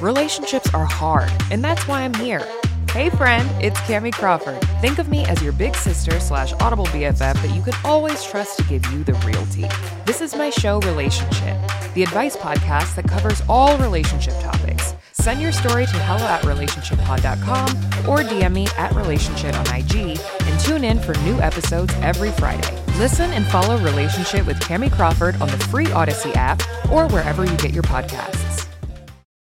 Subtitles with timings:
[0.00, 2.46] Relationships are hard, and that's why I'm here.
[2.92, 4.60] Hey friend, it's Cami Crawford.
[4.80, 8.58] Think of me as your big sister slash audible BFF that you can always trust
[8.58, 9.66] to give you the real tea.
[10.06, 11.56] This is my show, Relationship,
[11.94, 14.94] the advice podcast that covers all relationship topics.
[15.14, 17.68] Send your story to hello at relationshippod.com
[18.08, 22.80] or DM me at relationship on IG and tune in for new episodes every Friday.
[22.98, 27.56] Listen and follow Relationship with Cami Crawford on the free Audacy app or wherever you
[27.56, 28.67] get your podcasts.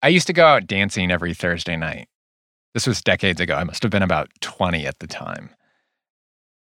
[0.03, 2.07] I used to go out dancing every Thursday night.
[2.73, 3.55] This was decades ago.
[3.55, 5.51] I must have been about 20 at the time.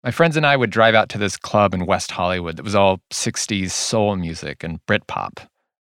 [0.04, 2.74] My friends and I would drive out to this club in West Hollywood that was
[2.74, 5.46] all 60s soul music and Britpop,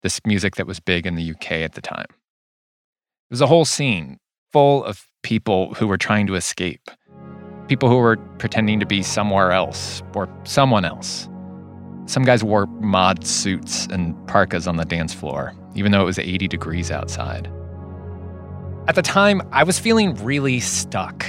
[0.03, 2.06] this music that was big in the UK at the time.
[2.08, 4.19] It was a whole scene
[4.53, 6.88] full of people who were trying to escape,
[7.69, 11.28] people who were pretending to be somewhere else or someone else.
[12.06, 16.18] Some guys wore mod suits and parkas on the dance floor, even though it was
[16.18, 17.50] 80 degrees outside.
[18.88, 21.26] At the time, I was feeling really stuck.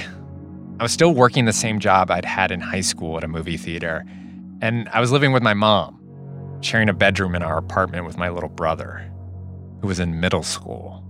[0.78, 3.56] I was still working the same job I'd had in high school at a movie
[3.56, 4.04] theater,
[4.62, 6.00] and I was living with my mom,
[6.60, 9.10] sharing a bedroom in our apartment with my little brother,
[9.80, 11.04] who was in middle school.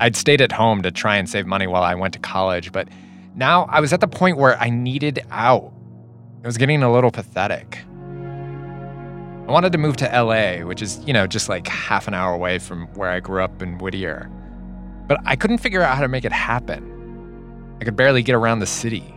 [0.00, 2.88] I'd stayed at home to try and save money while I went to college, but
[3.34, 5.72] now I was at the point where I needed out.
[6.42, 7.78] It was getting a little pathetic.
[9.50, 12.32] I wanted to move to LA, which is, you know, just like half an hour
[12.32, 14.30] away from where I grew up in Whittier.
[15.08, 17.76] But I couldn't figure out how to make it happen.
[17.80, 19.12] I could barely get around the city.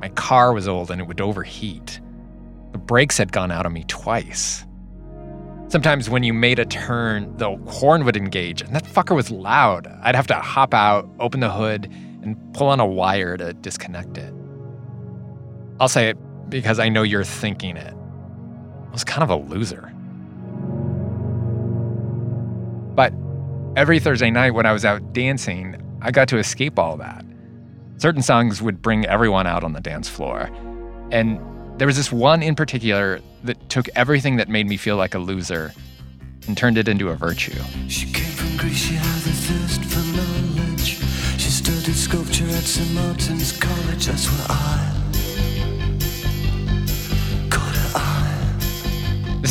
[0.00, 2.00] My car was old and it would overheat.
[2.72, 4.64] The brakes had gone out on me twice.
[5.68, 9.88] Sometimes when you made a turn, the horn would engage, and that fucker was loud.
[10.02, 11.84] I'd have to hop out, open the hood,
[12.22, 14.32] and pull on a wire to disconnect it.
[15.80, 16.16] I'll say it
[16.48, 17.95] because I know you're thinking it.
[18.96, 19.92] Was kind of a loser.
[22.94, 23.12] But
[23.76, 27.22] every Thursday night when I was out dancing, I got to escape all that.
[27.98, 30.48] Certain songs would bring everyone out on the dance floor.
[31.10, 31.38] And
[31.76, 35.18] there was this one in particular that took everything that made me feel like a
[35.18, 35.74] loser
[36.48, 37.52] and turned it into a virtue.
[37.88, 41.02] She came from Greece, she had a thirst for knowledge.
[41.38, 42.94] She studied sculpture at St.
[42.94, 44.95] Martin's College, that's where I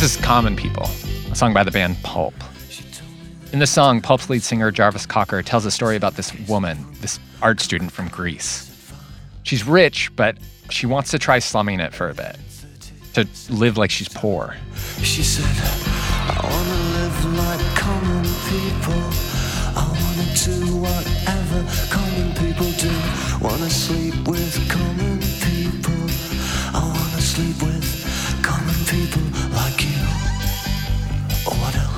[0.05, 0.87] is Common People,
[1.31, 2.35] a song by the band Pulp.
[3.51, 7.19] In the song, Pulp's lead singer Jarvis Cocker tells a story about this woman, this
[7.41, 8.71] art student from Greece.
[9.41, 10.37] She's rich, but
[10.69, 12.37] she wants to try slumming it for a bit,
[13.13, 14.55] to live like she's poor.
[15.01, 19.01] She said, I wanna live like common people.
[19.75, 22.93] I wanna do whatever common people do.
[23.41, 24.84] Wanna sleep with common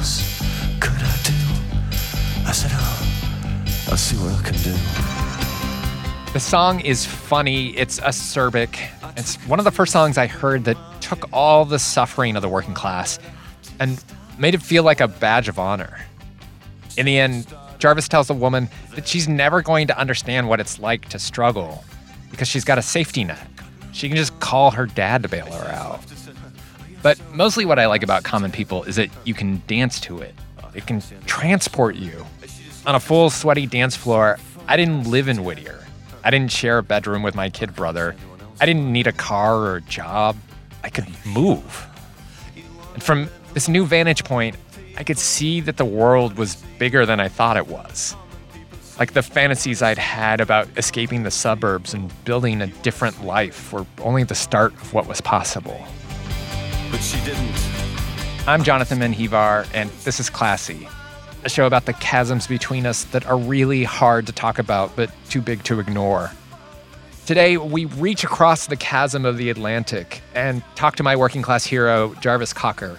[0.07, 0.39] else
[0.79, 1.33] could I do?
[2.47, 6.31] I said, oh, I'll see what I can do.
[6.31, 8.79] The song is funny, it's acerbic.
[9.17, 12.49] It's one of the first songs I heard that took all the suffering of the
[12.49, 13.19] working class
[13.79, 14.03] and
[14.37, 15.99] made it feel like a badge of honor.
[16.97, 17.47] In the end,
[17.79, 21.83] Jarvis tells the woman that she's never going to understand what it's like to struggle
[22.31, 23.45] because she's got a safety net.
[23.91, 26.01] She can just call her dad to bail her out.
[27.01, 30.33] But mostly what I like about Common People is that you can dance to it.
[30.73, 32.25] It can transport you.
[32.85, 35.85] On a full sweaty dance floor, I didn't live in Whittier.
[36.23, 38.15] I didn't share a bedroom with my kid brother.
[38.59, 40.35] I didn't need a car or a job.
[40.83, 41.87] I could move.
[42.93, 44.55] And from this new vantage point,
[44.97, 48.15] I could see that the world was bigger than I thought it was.
[48.99, 53.85] Like the fantasies I'd had about escaping the suburbs and building a different life were
[54.01, 55.85] only the start of what was possible.
[56.89, 57.53] But she didn't.
[58.47, 60.87] I'm Jonathan Menjivar, and this is Classy,
[61.43, 65.11] a show about the chasms between us that are really hard to talk about but
[65.29, 66.31] too big to ignore.
[67.25, 71.65] Today, we reach across the chasm of the Atlantic and talk to my working class
[71.65, 72.97] hero, Jarvis Cocker,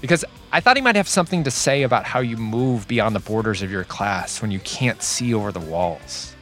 [0.00, 3.20] because I thought he might have something to say about how you move beyond the
[3.20, 6.34] borders of your class when you can't see over the walls.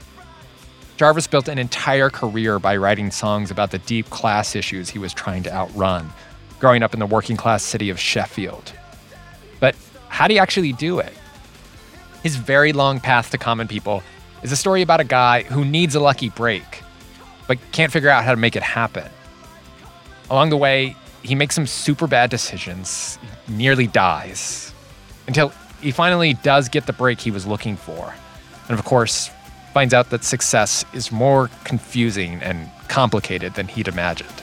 [0.97, 5.13] Jarvis built an entire career by writing songs about the deep class issues he was
[5.13, 6.11] trying to outrun,
[6.61, 8.73] growing up in the working class city of Sheffield.
[9.59, 9.75] But
[10.09, 11.13] how do you actually do it?
[12.23, 14.03] His very long path to common people
[14.43, 16.83] is a story about a guy who needs a lucky break,
[17.49, 19.09] but can't figure out how to make it happen.
[20.31, 23.19] Along the way, he makes some super bad decisions,
[23.49, 24.73] nearly dies,
[25.27, 28.15] until he finally does get the break he was looking for.
[28.69, 29.31] And of course,
[29.73, 34.43] finds out that success is more confusing and complicated than he'd imagined.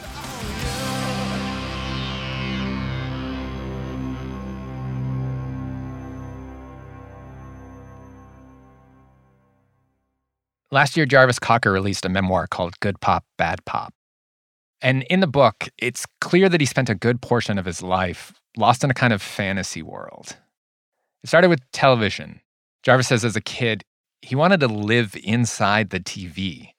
[10.72, 13.94] Last year, Jarvis Cocker released a memoir called Good Pop, Bad Pop.
[14.82, 18.34] And in the book, it's clear that he spent a good portion of his life
[18.58, 20.36] lost in a kind of fantasy world.
[21.24, 22.42] It started with television.
[22.84, 23.84] Jarvis says as a kid,
[24.22, 26.72] he wanted to live inside the TV,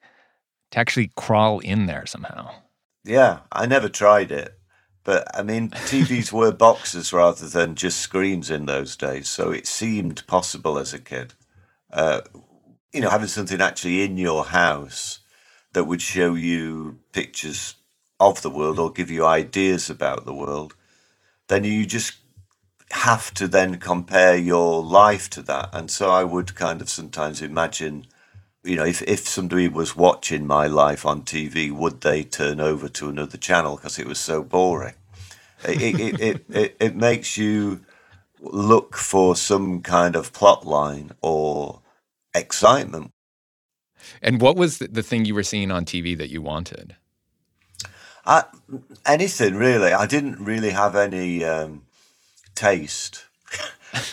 [0.71, 2.51] to actually crawl in there somehow.
[3.05, 4.59] Yeah, I never tried it.
[5.05, 9.29] But I mean, TVs were boxes rather than just screens in those days.
[9.29, 11.33] So it seemed possible as a kid.
[11.91, 12.21] Uh,
[12.93, 15.21] you know, having something actually in your house
[15.73, 17.75] that would show you pictures
[18.19, 20.75] of the world or give you ideas about the world,
[21.49, 22.17] then you just
[22.91, 25.69] have to then compare your life to that.
[25.73, 28.07] And so I would kind of sometimes imagine,
[28.65, 32.89] you know, if, if somebody was watching my life on TV, would they turn over
[32.89, 34.95] to another channel because it was so boring?
[35.65, 37.85] It, it, it, it, it, makes you
[38.41, 41.81] look for some kind of plot line or
[42.35, 43.13] excitement.
[44.23, 46.97] And what was the thing you were seeing on TV that you wanted?
[48.25, 48.45] I,
[49.07, 49.93] anything really.
[49.93, 51.83] I didn't really have any um,
[52.55, 53.25] taste.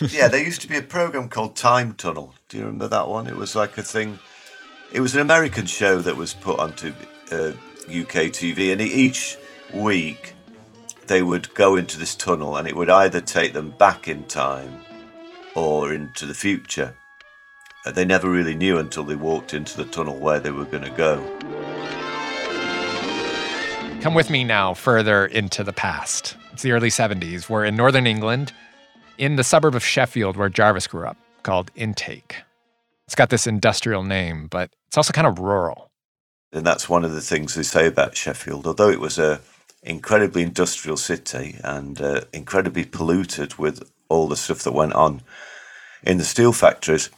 [0.10, 2.34] yeah, there used to be a program called Time Tunnel.
[2.48, 3.26] Do you remember that one?
[3.26, 4.18] It was like a thing.
[4.92, 6.94] It was an American show that was put onto
[7.30, 7.52] uh,
[7.88, 9.36] UK TV, and each
[9.74, 10.34] week
[11.06, 14.80] they would go into this tunnel, and it would either take them back in time
[15.54, 16.96] or into the future.
[17.92, 20.90] They never really knew until they walked into the tunnel where they were going to
[20.90, 21.22] go.
[24.00, 26.36] Come with me now further into the past.
[26.52, 27.48] It's the early 70s.
[27.48, 28.52] We're in northern England,
[29.18, 32.36] in the suburb of Sheffield where Jarvis grew up, called Intake.
[33.06, 35.90] It's got this industrial name, but it's also kind of rural.
[36.52, 38.66] And that's one of the things they say about Sheffield.
[38.66, 39.40] Although it was a
[39.82, 45.22] incredibly industrial city and uh, incredibly polluted with all the stuff that went on
[46.02, 47.10] in the steel factories,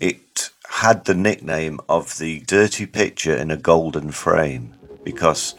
[0.00, 4.74] it had the nickname of the dirty picture in a golden frame
[5.04, 5.54] because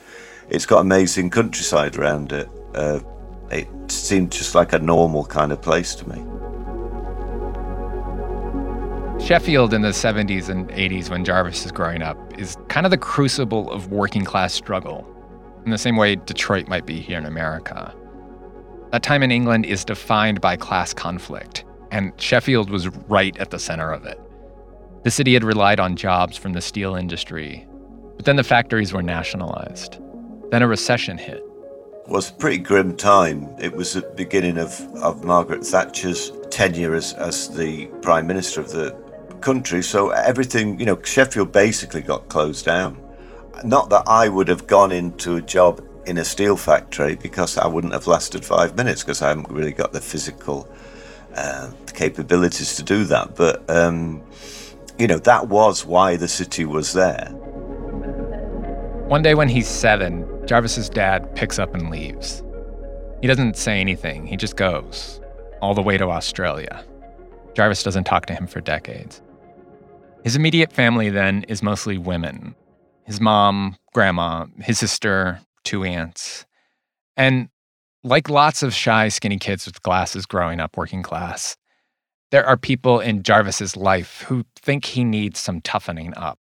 [0.49, 2.49] it's got amazing countryside around it.
[2.73, 2.99] Uh,
[3.51, 6.17] it seemed just like a normal kind of place to me.
[9.23, 12.97] Sheffield in the 70s and 80s, when Jarvis is growing up, is kind of the
[12.97, 15.05] crucible of working class struggle,
[15.63, 17.93] in the same way Detroit might be here in America.
[18.91, 23.59] That time in England is defined by class conflict, and Sheffield was right at the
[23.59, 24.19] center of it.
[25.03, 27.67] The city had relied on jobs from the steel industry,
[28.17, 29.97] but then the factories were nationalized.
[30.51, 31.43] Then a recession hit.
[32.05, 33.49] It was a pretty grim time.
[33.59, 38.71] It was the beginning of, of Margaret Thatcher's tenure as, as the Prime Minister of
[38.71, 38.91] the
[39.41, 39.81] country.
[39.81, 43.01] So everything, you know, Sheffield basically got closed down.
[43.63, 47.65] Not that I would have gone into a job in a steel factory because I
[47.67, 50.69] wouldn't have lasted five minutes because I haven't really got the physical
[51.35, 53.35] uh, capabilities to do that.
[53.35, 54.21] But um,
[54.97, 57.29] you know, that was why the city was there.
[59.07, 62.43] One day when he's seven, Jarvis's dad picks up and leaves.
[63.21, 65.21] He doesn't say anything, he just goes,
[65.61, 66.83] all the way to Australia.
[67.53, 69.21] Jarvis doesn't talk to him for decades.
[70.23, 72.55] His immediate family then is mostly women
[73.05, 76.45] his mom, grandma, his sister, two aunts.
[77.17, 77.49] And
[78.03, 81.57] like lots of shy, skinny kids with glasses growing up working class,
[82.31, 86.39] there are people in Jarvis's life who think he needs some toughening up.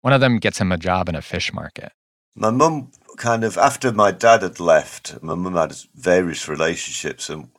[0.00, 1.92] One of them gets him a job in a fish market.
[2.34, 7.30] My mum kind of, after my dad had left, my mum had various relationships.
[7.30, 7.50] And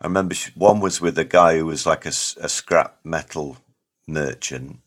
[0.00, 3.58] I remember she, one was with a guy who was like a, a scrap metal
[4.06, 4.80] merchant.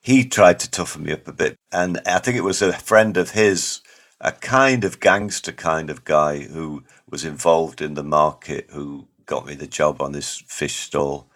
[0.00, 1.56] He tried to toughen me up a bit.
[1.70, 3.82] And I think it was a friend of his,
[4.20, 9.46] a kind of gangster kind of guy who was involved in the market, who got
[9.46, 11.26] me the job on this fish stall.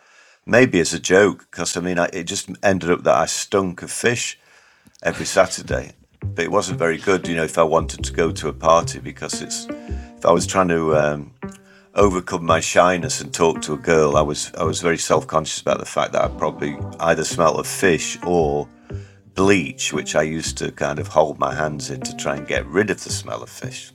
[0.45, 3.83] Maybe as a joke, because I mean, I, it just ended up that I stunk
[3.83, 4.39] of fish
[5.03, 5.93] every Saturday.
[6.21, 8.99] But it wasn't very good, you know, if I wanted to go to a party
[8.99, 9.67] because it's,
[10.17, 11.35] if I was trying to um,
[11.95, 15.61] overcome my shyness and talk to a girl, I was, I was very self conscious
[15.61, 18.69] about the fact that I probably either smelt of fish or
[19.35, 22.67] bleach, which I used to kind of hold my hands in to try and get
[22.67, 23.93] rid of the smell of fish.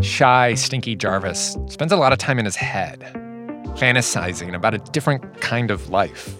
[0.00, 3.00] Shy, stinky Jarvis spends a lot of time in his head.
[3.78, 6.34] fantasizing about a different kind of life.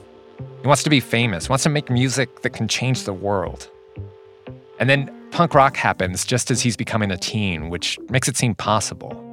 [0.60, 3.70] He wants to be famous, wants to make music that can change the world.
[4.80, 8.56] And then punk rock happens just as he's becoming a teen, which makes it seem
[8.56, 9.24] possible.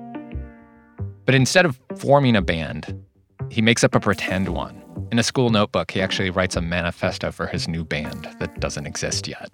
[1.26, 3.04] But instead of forming a band,
[3.50, 4.84] he makes up a pretend one.
[5.12, 8.86] In a school notebook, he actually writes a manifesto for his new band that doesn't
[8.86, 9.52] exist yet.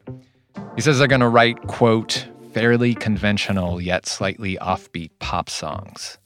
[0.75, 6.17] He says they're going to write, quote, fairly conventional yet slightly offbeat pop songs.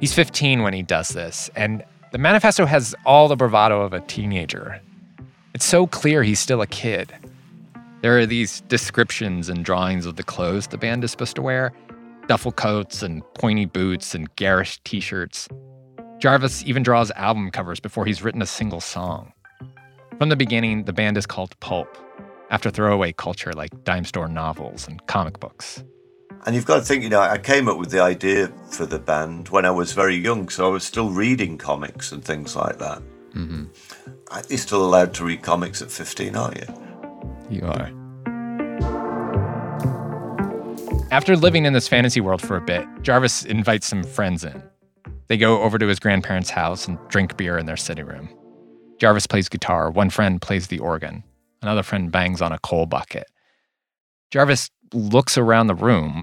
[0.00, 4.00] He's 15 when he does this, and the manifesto has all the bravado of a
[4.00, 4.80] teenager.
[5.54, 7.12] It's so clear he's still a kid.
[8.00, 11.72] There are these descriptions and drawings of the clothes the band is supposed to wear
[12.26, 15.48] duffel coats and pointy boots and garish t shirts.
[16.18, 19.32] Jarvis even draws album covers before he's written a single song.
[20.18, 21.88] From the beginning, the band is called Pulp,
[22.52, 25.82] after throwaway culture like dime store novels and comic books.
[26.44, 28.98] And you've got to think, you know, I came up with the idea for the
[28.98, 32.78] band when I was very young, so I was still reading comics and things like
[32.78, 33.00] that.
[33.34, 33.64] Mm-hmm.
[34.48, 36.66] You're still allowed to read comics at 15, aren't you?
[37.48, 37.90] You are.
[41.10, 44.62] After living in this fantasy world for a bit, Jarvis invites some friends in.
[45.28, 48.28] They go over to his grandparents' house and drink beer in their sitting room.
[48.98, 51.22] Jarvis plays guitar, one friend plays the organ,
[51.62, 53.26] another friend bangs on a coal bucket.
[54.30, 56.22] Jarvis looks around the room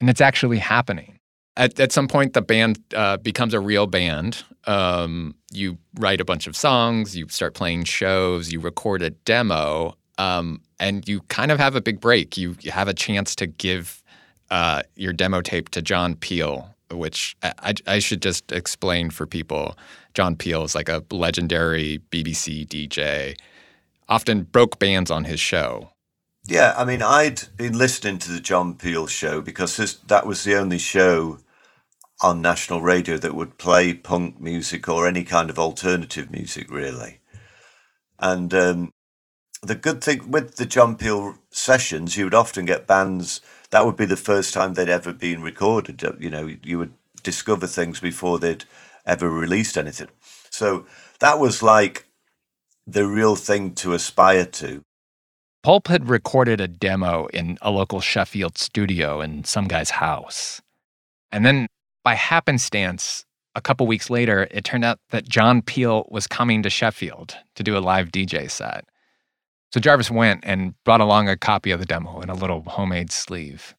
[0.00, 1.18] and it's actually happening.
[1.56, 4.42] At, at some point, the band uh, becomes a real band.
[4.66, 9.94] Um, you write a bunch of songs, you start playing shows, you record a demo,
[10.18, 12.38] um, and you kind of have a big break.
[12.38, 14.02] You, you have a chance to give
[14.50, 19.76] uh, your demo tape to John Peel, which I, I should just explain for people.
[20.14, 23.36] John Peel is like a legendary BBC DJ,
[24.12, 25.90] often broke bands on his show.
[26.46, 30.44] Yeah, I mean, I'd been listening to the John Peel show because this, that was
[30.44, 31.38] the only show
[32.20, 37.20] on national radio that would play punk music or any kind of alternative music, really.
[38.18, 38.90] And um,
[39.62, 43.40] the good thing with the John Peel sessions, you would often get bands
[43.70, 46.02] that would be the first time they'd ever been recorded.
[46.20, 46.92] You know, you would
[47.22, 48.64] discover things before they'd
[49.06, 50.08] ever released anything.
[50.50, 50.86] So
[51.20, 52.06] that was like
[52.86, 54.82] the real thing to aspire to.
[55.62, 60.60] Pulp had recorded a demo in a local Sheffield studio in some guy's house.
[61.30, 61.68] And then
[62.02, 63.24] by happenstance,
[63.54, 67.62] a couple weeks later, it turned out that John Peel was coming to Sheffield to
[67.62, 68.84] do a live DJ set.
[69.72, 73.12] So Jarvis went and brought along a copy of the demo in a little homemade
[73.12, 73.74] sleeve.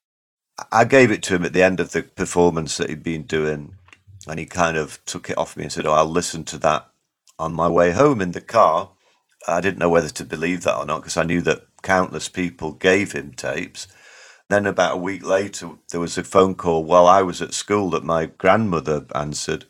[0.71, 3.75] I gave it to him at the end of the performance that he'd been doing,
[4.27, 6.89] and he kind of took it off me and said, Oh, I'll listen to that
[7.39, 8.89] on my way home in the car.
[9.47, 12.73] I didn't know whether to believe that or not because I knew that countless people
[12.73, 13.87] gave him tapes.
[14.49, 17.89] Then, about a week later, there was a phone call while I was at school
[17.91, 19.65] that my grandmother answered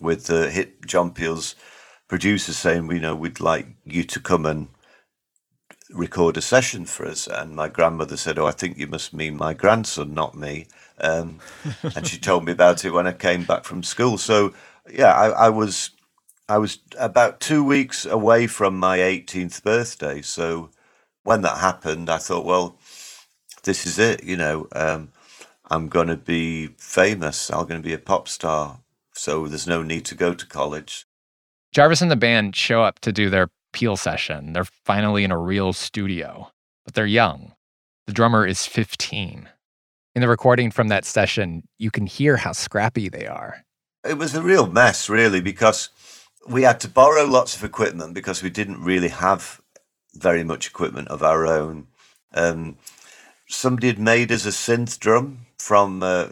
[0.00, 1.54] with the hit John Peel's
[2.08, 4.68] producer saying, You know, we'd like you to come and
[5.92, 7.26] record a session for us.
[7.26, 10.66] And my grandmother said, Oh, I think you must mean my grandson, not me.
[11.00, 11.38] Um,
[11.96, 14.18] and she told me about it when I came back from school.
[14.18, 14.54] So,
[14.92, 15.90] yeah, I, I was.
[16.50, 20.20] I was about two weeks away from my 18th birthday.
[20.20, 20.70] So
[21.22, 22.76] when that happened, I thought, well,
[23.62, 24.24] this is it.
[24.24, 25.12] You know, um,
[25.70, 27.52] I'm going to be famous.
[27.52, 28.80] I'm going to be a pop star.
[29.14, 31.06] So there's no need to go to college.
[31.70, 34.52] Jarvis and the band show up to do their Peel session.
[34.52, 36.50] They're finally in a real studio,
[36.84, 37.52] but they're young.
[38.08, 39.48] The drummer is 15.
[40.16, 43.62] In the recording from that session, you can hear how scrappy they are.
[44.04, 45.90] It was a real mess, really, because
[46.48, 49.60] we had to borrow lots of equipment because we didn't really have
[50.14, 51.86] very much equipment of our own.
[52.34, 52.76] Um,
[53.48, 56.28] somebody had made us a synth drum from uh,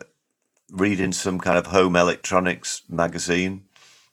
[0.71, 3.65] reading some kind of home electronics magazine,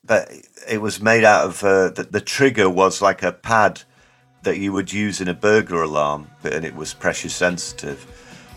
[0.04, 0.30] but
[0.68, 3.84] it was made out of uh, the, the trigger was like a pad
[4.44, 8.06] that you would use in a burglar alarm, and it was pressure sensitive.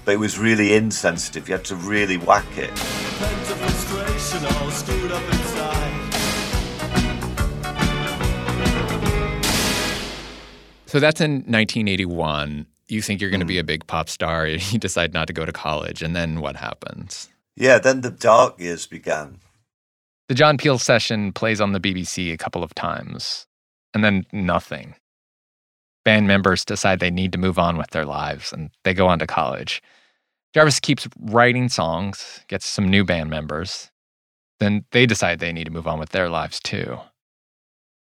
[0.04, 1.48] But it was really insensitive.
[1.48, 2.70] You had to really whack it.
[10.88, 12.66] So that's in 1981.
[12.88, 13.60] You think you're going to be mm.
[13.60, 14.46] a big pop star.
[14.72, 16.02] You decide not to go to college.
[16.02, 17.28] And then what happens?
[17.56, 19.38] Yeah, then the dark years began.
[20.28, 23.46] The John Peel session plays on the BBC a couple of times,
[23.92, 24.94] and then nothing.
[26.04, 29.18] Band members decide they need to move on with their lives, and they go on
[29.18, 29.82] to college.
[30.54, 33.90] Jarvis keeps writing songs, gets some new band members.
[34.60, 36.98] Then they decide they need to move on with their lives too.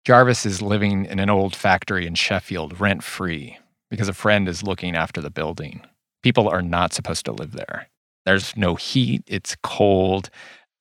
[0.04, 3.58] Jarvis is living in an old factory in Sheffield rent free
[3.90, 5.82] because a friend is looking after the building.
[6.22, 7.88] People are not supposed to live there.
[8.24, 10.30] There's no heat, it's cold.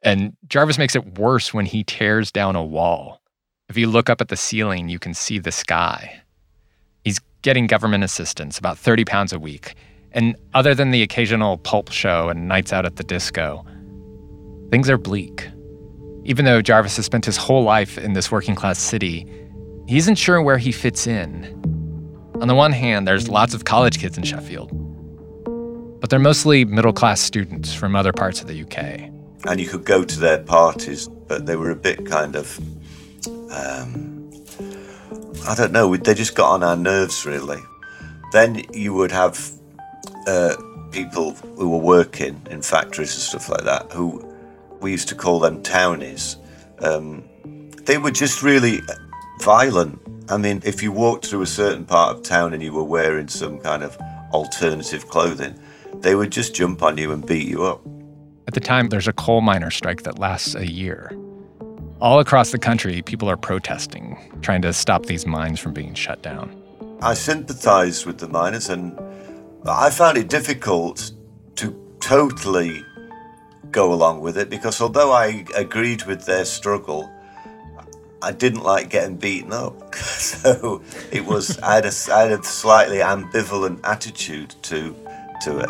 [0.04, 3.22] And Jarvis makes it worse when he tears down a wall.
[3.70, 6.22] If you look up at the ceiling, you can see the sky.
[7.04, 9.76] He's getting government assistance, about 30 pounds a week.
[10.12, 13.66] And other than the occasional pulp show and nights out at the disco,
[14.72, 15.50] things are bleak.
[16.28, 19.26] Even though Jarvis has spent his whole life in this working class city,
[19.88, 21.46] he isn't sure where he fits in.
[22.42, 24.70] On the one hand, there's lots of college kids in Sheffield,
[26.02, 29.10] but they're mostly middle class students from other parts of the UK.
[29.46, 32.60] And you could go to their parties, but they were a bit kind of,
[33.50, 34.30] um,
[35.48, 37.62] I don't know, they just got on our nerves really.
[38.34, 39.50] Then you would have
[40.28, 40.58] uh,
[40.92, 44.27] people who were working in factories and stuff like that, who
[44.82, 46.38] we used to call them townies.
[46.80, 47.28] Um,
[47.84, 48.82] they were just really
[49.42, 50.00] violent.
[50.30, 53.28] I mean, if you walked through a certain part of town and you were wearing
[53.28, 53.98] some kind of
[54.34, 55.58] alternative clothing,
[56.02, 57.82] they would just jump on you and beat you up.
[58.48, 61.12] At the time, there's a coal miner strike that lasts a year.
[62.00, 66.22] All across the country, people are protesting, trying to stop these mines from being shut
[66.22, 66.56] down.
[67.02, 68.98] I sympathized with the miners and
[69.66, 71.12] I found it difficult
[71.56, 72.84] to totally
[73.78, 77.08] go along with it because although I agreed with their struggle,
[78.24, 79.94] I didn't like getting beaten up.
[79.96, 80.82] so
[81.12, 84.96] it was I had, a, I had a slightly ambivalent attitude to
[85.44, 85.70] to it.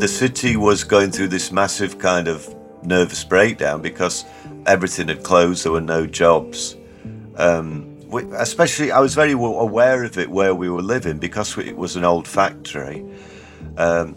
[0.00, 2.38] The city was going through this massive kind of
[2.82, 4.24] nervous breakdown because
[4.64, 5.64] everything had closed.
[5.64, 6.76] There were no jobs.
[7.36, 7.98] Um,
[8.38, 12.04] especially, I was very aware of it where we were living because it was an
[12.04, 13.04] old factory.
[13.76, 14.16] Um,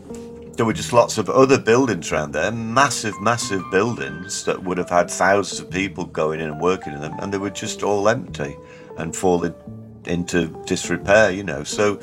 [0.55, 4.89] there were just lots of other buildings around there, massive, massive buildings that would have
[4.89, 8.07] had thousands of people going in and working in them, and they were just all
[8.07, 8.55] empty
[8.97, 9.53] and falling
[10.05, 11.63] into disrepair, you know.
[11.63, 11.99] So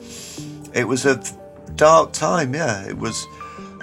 [0.74, 1.22] it was a
[1.76, 2.86] dark time, yeah.
[2.88, 3.24] It was,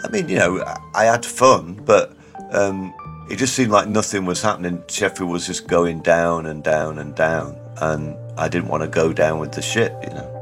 [0.03, 2.15] I mean, you know, I had fun, but
[2.51, 2.93] um,
[3.29, 4.83] it just seemed like nothing was happening.
[4.89, 9.13] Sheffield was just going down and down and down, and I didn't want to go
[9.13, 10.36] down with the ship, you know.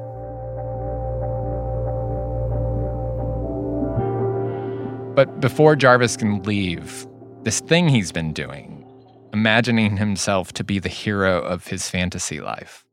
[5.15, 7.07] But before Jarvis can leave,
[7.43, 8.85] this thing he's been doing,
[9.31, 12.83] imagining himself to be the hero of his fantasy life,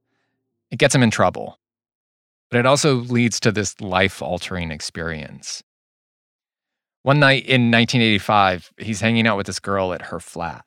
[0.70, 1.58] it gets him in trouble.
[2.48, 5.64] But it also leads to this life altering experience.
[7.02, 10.64] One night in 1985, he's hanging out with this girl at her flat.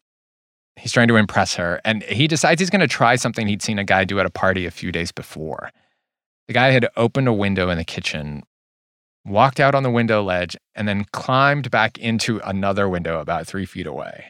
[0.76, 3.80] He's trying to impress her, and he decides he's going to try something he'd seen
[3.80, 5.72] a guy do at a party a few days before.
[6.48, 8.44] The guy had opened a window in the kitchen
[9.26, 13.66] walked out on the window ledge, and then climbed back into another window about three
[13.66, 14.26] feet away.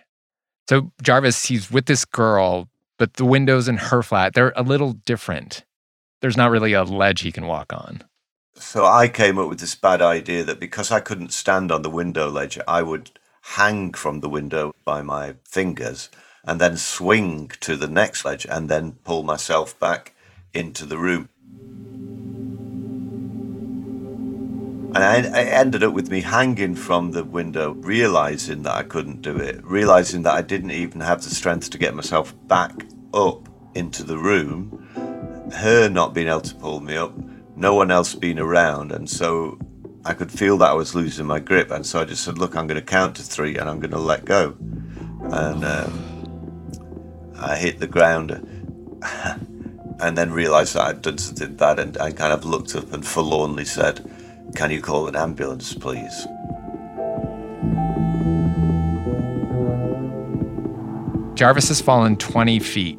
[0.69, 4.93] So Jarvis, he's with this girl, but the windows in her flat, they're a little
[4.93, 5.63] different.
[6.21, 8.03] There's not really a ledge he can walk on.
[8.55, 11.89] So I came up with this bad idea that because I couldn't stand on the
[11.89, 16.09] window ledge, I would hang from the window by my fingers
[16.45, 20.15] and then swing to the next ledge and then pull myself back
[20.53, 21.29] into the room.
[24.95, 29.21] And I, it ended up with me hanging from the window, realizing that I couldn't
[29.21, 33.49] do it, realizing that I didn't even have the strength to get myself back up
[33.75, 37.13] into the room, her not being able to pull me up,
[37.57, 38.93] no one else being around.
[38.93, 39.59] And so
[40.05, 41.71] I could feel that I was losing my grip.
[41.71, 43.91] And so I just said, Look, I'm going to count to three and I'm going
[43.91, 44.55] to let go.
[44.61, 48.31] And um, I hit the ground
[49.99, 51.79] and then realized that I'd done something bad.
[51.79, 54.09] And I kind of looked up and forlornly said,
[54.53, 56.27] can you call an ambulance, please?
[61.35, 62.97] Jarvis has fallen 20 feet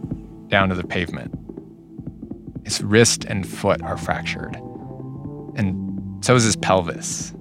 [0.48, 1.34] down to the pavement.
[2.64, 4.56] His wrist and foot are fractured.
[5.56, 7.32] And so is his pelvis.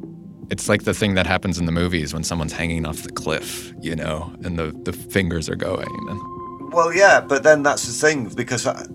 [0.50, 3.74] It's like the thing that happens in the movies when someone's hanging off the cliff,
[3.82, 6.70] you know, and the, the fingers are going.
[6.72, 8.86] Well, yeah, but then that's the thing because I,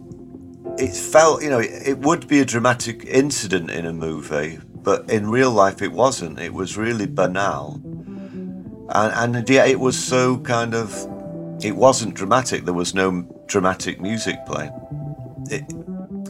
[0.79, 5.11] it felt, you know, it, it would be a dramatic incident in a movie, but
[5.11, 6.39] in real life, it wasn't.
[6.39, 7.81] It was really banal.
[8.93, 10.93] And, and yeah, it was so kind of,
[11.63, 12.65] it wasn't dramatic.
[12.65, 14.73] There was no dramatic music playing.
[15.51, 15.65] It,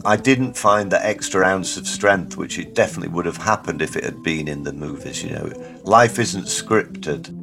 [0.04, 3.96] I didn't find that extra ounce of strength, which it definitely would have happened if
[3.96, 5.22] it had been in the movies.
[5.22, 7.36] You know, life isn't scripted.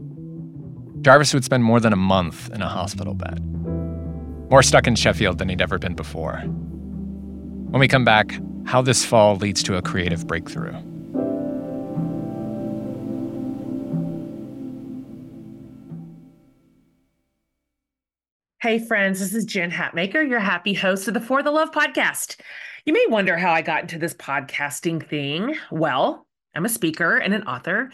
[1.01, 3.39] Jarvis would spend more than a month in a hospital bed,
[4.49, 6.37] more stuck in Sheffield than he'd ever been before.
[7.69, 10.75] When we come back, how this fall leads to a creative breakthrough.
[18.59, 22.37] Hey, friends, this is Jen Hatmaker, your happy host of the For the Love podcast.
[22.85, 25.55] You may wonder how I got into this podcasting thing.
[25.69, 27.91] Well, I'm a speaker and an author,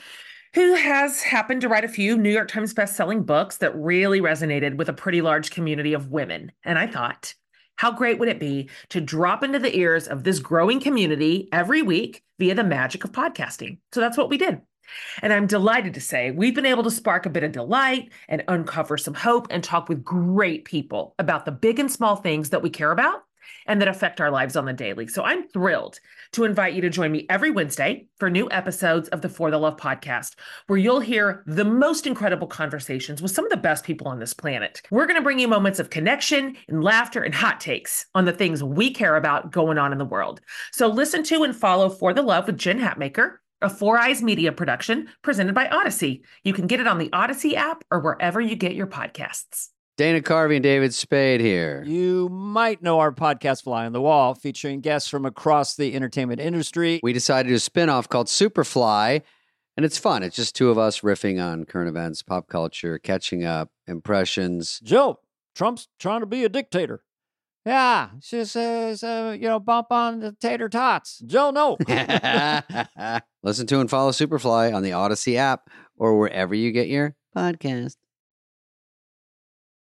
[0.54, 4.78] who has happened to write a few New York Times best-selling books that really resonated
[4.78, 6.50] with a pretty large community of women.
[6.64, 7.34] And I thought,
[7.76, 11.82] how great would it be to drop into the ears of this growing community every
[11.82, 13.80] week via the magic of podcasting?
[13.92, 14.62] So that's what we did.
[15.22, 18.44] And I'm delighted to say we've been able to spark a bit of delight and
[18.48, 22.62] uncover some hope and talk with great people about the big and small things that
[22.62, 23.24] we care about
[23.66, 25.08] and that affect our lives on the daily.
[25.08, 26.00] So I'm thrilled
[26.34, 29.58] to invite you to join me every Wednesday for new episodes of the For the
[29.58, 30.36] Love podcast,
[30.68, 34.34] where you'll hear the most incredible conversations with some of the best people on this
[34.34, 34.82] planet.
[34.92, 38.32] We're going to bring you moments of connection and laughter and hot takes on the
[38.32, 40.42] things we care about going on in the world.
[40.72, 44.52] So listen to and follow For the Love with Jen Hatmaker a Four Eyes Media
[44.52, 46.22] production presented by Audacy.
[46.44, 49.70] You can get it on the Audacy app or wherever you get your podcasts.
[49.96, 51.84] Dana Carvey and David Spade here.
[51.86, 56.42] You might know our podcast Fly on the Wall, featuring guests from across the entertainment
[56.42, 57.00] industry.
[57.04, 59.22] We decided to do a spin-off called Superfly,
[59.78, 60.24] and it's fun.
[60.24, 64.80] It's just two of us riffing on current events, pop culture, catching up, impressions.
[64.84, 65.20] Joe,
[65.56, 67.04] Trump's trying to be a dictator.
[67.66, 71.20] Yeah, she says, uh, you know, bump on the tater tots.
[71.26, 71.78] Joe, no.
[73.44, 77.96] Listen to and follow Superfly on the Audacy app or wherever you get your podcast.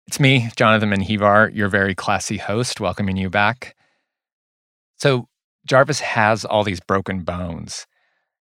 [0.07, 3.75] It's me, Jonathan Menjivar, your very classy host, welcoming you back.
[4.97, 5.27] So,
[5.65, 7.85] Jarvis has all these broken bones.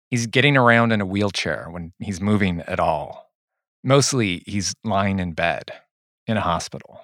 [0.10, 3.32] He's getting around in a wheelchair when he's moving at all.
[3.82, 5.72] Mostly, he's lying in bed
[6.28, 7.00] in a hospital.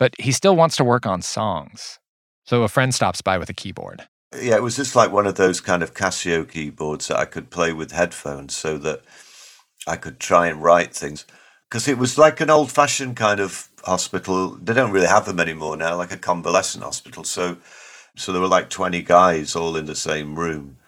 [0.00, 2.00] But he still wants to work on songs.
[2.44, 4.08] So, a friend stops by with a keyboard.
[4.34, 7.50] Yeah, it was just like one of those kind of Casio keyboards that I could
[7.50, 9.02] play with headphones so that
[9.86, 11.26] I could try and write things.
[11.68, 14.56] Because it was like an old fashioned kind of hospital.
[14.56, 17.22] They don't really have them anymore now, like a convalescent hospital.
[17.22, 17.58] So,
[18.16, 20.78] so there were like 20 guys all in the same room.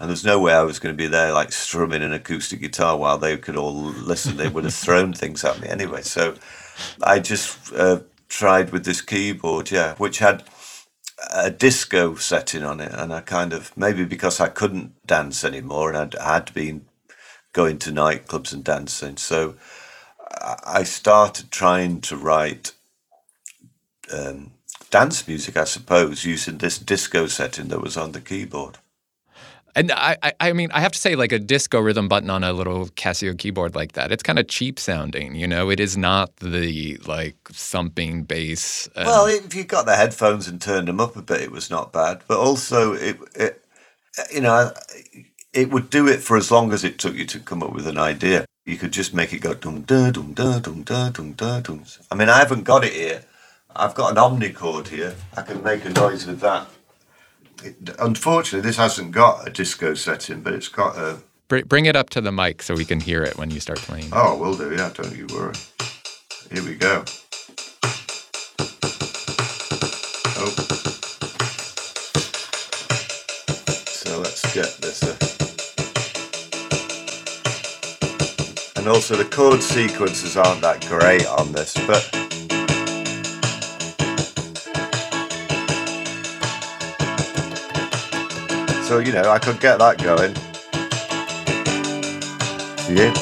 [0.00, 2.96] And there's no way I was going to be there like strumming an acoustic guitar
[2.96, 4.38] while they could all listen.
[4.38, 6.02] They would have thrown things at me anyway.
[6.02, 6.34] So
[7.04, 8.00] I just uh,
[8.32, 10.42] tried with this keyboard, yeah, which had
[11.30, 15.92] a disco setting on it, and I kind of maybe because I couldn't dance anymore,
[15.92, 16.86] and I had been
[17.52, 19.54] going to nightclubs and dancing, so
[20.64, 22.72] I started trying to write
[24.10, 24.52] um,
[24.90, 28.78] dance music, I suppose, using this disco setting that was on the keyboard.
[29.74, 32.52] And I, I, mean, I have to say, like a disco rhythm button on a
[32.52, 35.34] little Casio keyboard like that, it's kind of cheap sounding.
[35.34, 38.88] You know, it is not the like thumping bass.
[38.96, 41.70] Um, well, if you got the headphones and turned them up a bit, it was
[41.70, 42.20] not bad.
[42.28, 43.64] But also, it, it,
[44.30, 44.72] you know,
[45.54, 47.86] it would do it for as long as it took you to come up with
[47.86, 48.44] an idea.
[48.66, 51.84] You could just make it go dum da dum da dum da dum da dum.
[52.10, 53.24] I mean, I haven't got it here.
[53.74, 55.14] I've got an omnichord here.
[55.34, 56.68] I can make a noise with that.
[57.98, 61.18] Unfortunately, this hasn't got a disco setting, but it's got a.
[61.48, 64.08] Bring it up to the mic so we can hear it when you start playing.
[64.12, 64.74] Oh, will do.
[64.74, 65.54] Yeah, don't you worry.
[66.50, 67.04] Here we go.
[70.38, 70.50] Oh.
[73.86, 75.02] So let's get this.
[75.02, 75.16] Uh,
[78.76, 82.41] and also the chord sequences aren't that great on this, but
[88.82, 90.34] so you know I could get that going.
[92.94, 93.12] Yeah.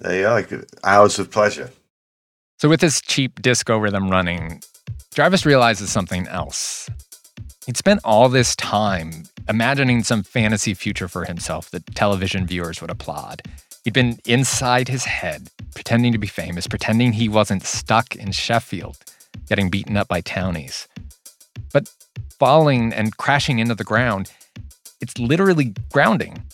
[0.00, 1.70] There you are, hours of pleasure.
[2.58, 4.62] So with this cheap disco rhythm running,
[5.14, 6.88] Jarvis realizes something else.
[7.66, 12.90] He'd spent all this time imagining some fantasy future for himself that television viewers would
[12.90, 13.42] applaud.
[13.84, 18.96] He'd been inside his head, pretending to be famous, pretending he wasn't stuck in Sheffield,
[19.48, 20.88] getting beaten up by townies.
[21.72, 21.90] But
[22.38, 24.32] falling and crashing into the ground,
[25.00, 26.44] it's literally grounding.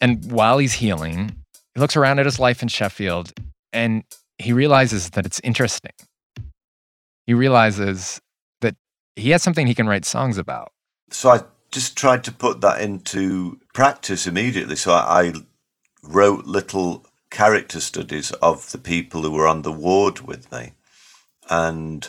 [0.00, 1.36] And while he's healing,
[1.74, 3.32] he looks around at his life in Sheffield
[3.72, 4.04] and
[4.38, 5.92] he realizes that it's interesting.
[7.26, 8.20] He realizes
[8.60, 8.76] that
[9.16, 10.72] he has something he can write songs about.
[11.10, 14.76] So I just tried to put that into practice immediately.
[14.76, 15.32] So I,
[16.06, 20.72] wrote little character studies of the people who were on the ward with me.
[21.50, 22.08] And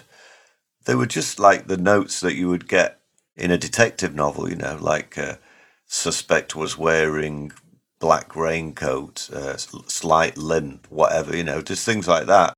[0.86, 3.00] they were just like the notes that you would get
[3.36, 5.40] in a detective novel, you know, like a
[5.86, 7.52] suspect was wearing
[8.00, 12.54] black raincoat, uh, slight limp, whatever, you know, just things like that.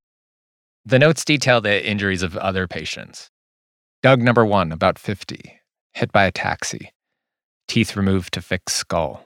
[0.86, 3.30] The notes detail the injuries of other patients.
[4.04, 5.60] Doug, number one, about 50,
[5.94, 6.92] hit by a taxi,
[7.68, 9.26] teeth removed to fix skull.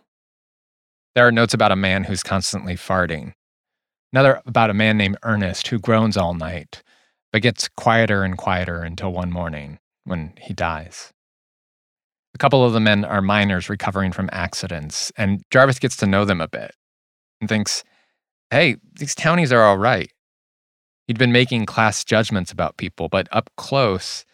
[1.13, 3.33] There are notes about a man who's constantly farting.
[4.13, 6.81] Another about a man named Ernest who groans all night,
[7.31, 11.11] but gets quieter and quieter until one morning when he dies.
[12.33, 16.25] A couple of the men are miners recovering from accidents, and Jarvis gets to know
[16.25, 16.73] them a bit
[17.39, 17.83] and thinks,
[18.49, 20.11] hey, these townies are all right.
[21.07, 24.25] He'd been making class judgments about people, but up close,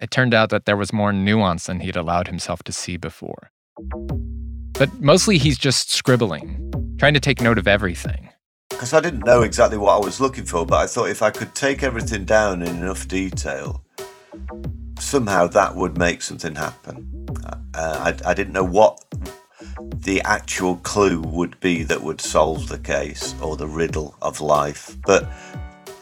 [0.00, 3.50] it turned out that there was more nuance than he'd allowed himself to see before.
[4.72, 8.28] But mostly he's just scribbling, trying to take note of everything.
[8.82, 11.30] Because I didn't know exactly what I was looking for, but I thought if I
[11.30, 13.84] could take everything down in enough detail,
[14.98, 17.28] somehow that would make something happen.
[17.74, 18.98] Uh, I, I didn't know what
[19.94, 24.96] the actual clue would be that would solve the case or the riddle of life,
[25.06, 25.30] but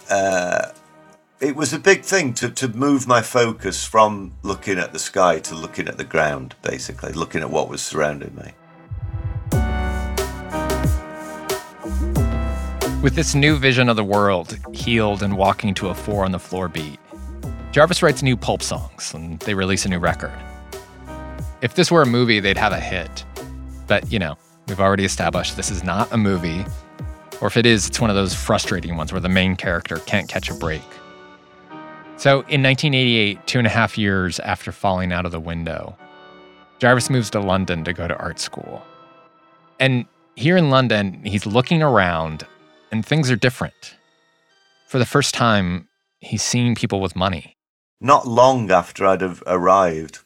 [0.08, 0.72] uh,
[1.38, 5.38] it was a big thing to, to move my focus from looking at the sky
[5.40, 8.52] to looking at the ground, basically, looking at what was surrounding me.
[13.02, 16.38] With this new vision of the world, healed and walking to a four on the
[16.38, 16.98] floor beat,
[17.72, 20.38] Jarvis writes new pulp songs and they release a new record.
[21.62, 23.24] If this were a movie, they'd have a hit.
[23.86, 24.36] But, you know,
[24.68, 26.62] we've already established this is not a movie.
[27.40, 30.28] Or if it is, it's one of those frustrating ones where the main character can't
[30.28, 30.82] catch a break.
[32.18, 35.96] So in 1988, two and a half years after falling out of the window,
[36.80, 38.82] Jarvis moves to London to go to art school.
[39.78, 40.04] And
[40.36, 42.46] here in London, he's looking around
[42.90, 43.96] and things are different.
[44.86, 45.88] For the first time,
[46.20, 47.56] he's seeing people with money.
[48.00, 50.20] Not long after I'd have arrived,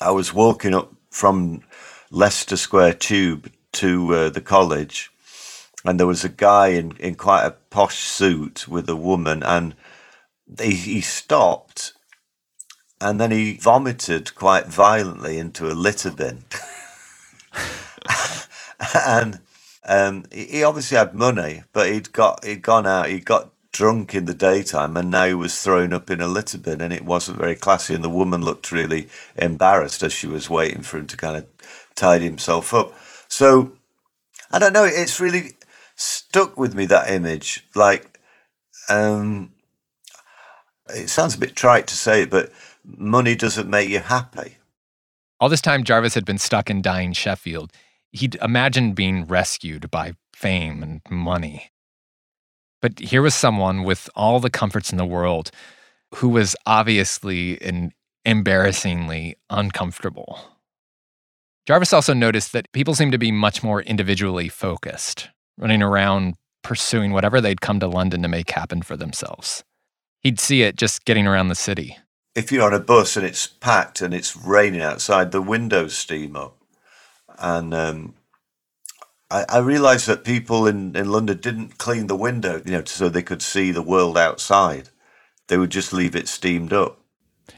[0.00, 1.62] I was walking up from
[2.10, 5.10] Leicester Square Tube to uh, the college,
[5.84, 9.74] and there was a guy in, in quite a posh suit with a woman, and
[10.58, 11.92] he, he stopped
[13.00, 16.44] and then he vomited quite violently into a litter bin.
[19.06, 19.40] and
[19.84, 24.24] um, he obviously had money, but he'd got he'd gone out, He'd got drunk in
[24.24, 27.38] the daytime, and now he was thrown up in a litter bin, and it wasn't
[27.38, 27.94] very classy.
[27.94, 31.46] And the woman looked really embarrassed as she was waiting for him to kind of
[31.94, 32.92] tidy himself up.
[33.28, 33.72] So
[34.50, 34.84] I don't know.
[34.84, 35.54] It's really
[35.96, 37.64] stuck with me that image.
[37.74, 38.18] Like,
[38.88, 39.52] um,
[40.88, 42.50] it sounds a bit trite to say it, but
[42.84, 44.56] money doesn't make you happy.
[45.38, 47.72] All this time, Jarvis had been stuck in dying Sheffield.
[48.12, 51.70] He'd imagined being rescued by fame and money.
[52.82, 55.50] But here was someone with all the comforts in the world
[56.16, 57.92] who was obviously and
[58.24, 60.40] embarrassingly uncomfortable.
[61.66, 67.12] Jarvis also noticed that people seemed to be much more individually focused, running around pursuing
[67.12, 69.62] whatever they'd come to London to make happen for themselves.
[70.20, 71.98] He'd see it just getting around the city.
[72.34, 76.36] If you're on a bus and it's packed and it's raining outside, the windows steam
[76.36, 76.59] up.
[77.40, 78.14] And um,
[79.30, 83.08] I, I realized that people in, in London didn't clean the window, you know, so
[83.08, 84.90] they could see the world outside.
[85.48, 87.00] They would just leave it steamed up.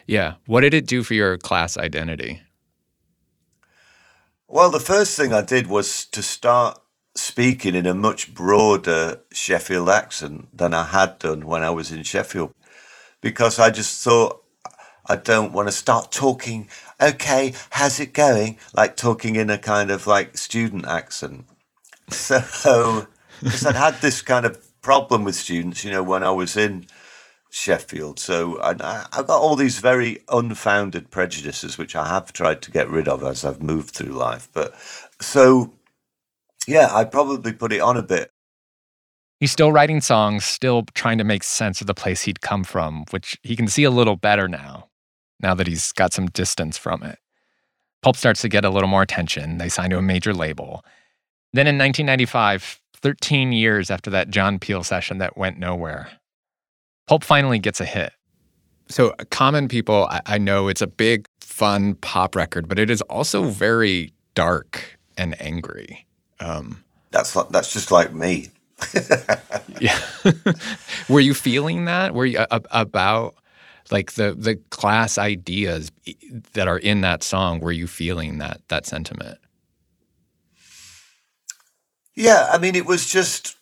[0.07, 0.35] Yeah.
[0.47, 2.41] What did it do for your class identity?
[4.49, 6.79] Well, the first thing I did was to start
[7.15, 12.03] speaking in a much broader Sheffield accent than I had done when I was in
[12.03, 12.53] Sheffield
[13.21, 14.43] because I just thought
[15.07, 16.69] I don't want to start talking,
[17.03, 18.59] okay, how's it going?
[18.75, 21.47] Like talking in a kind of like student accent.
[22.11, 23.07] So,
[23.43, 26.87] because I'd had this kind of problem with students, you know, when I was in
[27.53, 28.19] Sheffield.
[28.19, 28.71] So I,
[29.13, 33.23] I got all these very unfounded prejudices, which I have tried to get rid of
[33.23, 34.49] as I've moved through life.
[34.53, 34.75] But
[35.21, 35.73] so,
[36.67, 38.31] yeah, I probably put it on a bit.
[39.39, 43.05] He's still writing songs, still trying to make sense of the place he'd come from,
[43.11, 44.89] which he can see a little better now,
[45.43, 47.19] now that he's got some distance from it.
[48.03, 49.59] Pulp starts to get a little more attention.
[49.59, 50.85] They sign to a major label.
[51.53, 56.09] Then in 1995, 13 years after that John Peel session that went nowhere,
[57.07, 58.13] Pulp finally gets a hit.
[58.89, 63.01] So, Common People, I, I know it's a big, fun pop record, but it is
[63.03, 66.07] also very dark and angry.
[66.41, 68.51] Um, that's like, that's just like me.
[69.81, 69.99] yeah.
[71.09, 72.15] Were you feeling that?
[72.15, 73.35] Were you uh, about
[73.91, 75.91] like the the class ideas
[76.53, 77.61] that are in that song?
[77.61, 79.39] Were you feeling that that sentiment?
[82.15, 83.57] Yeah, I mean, it was just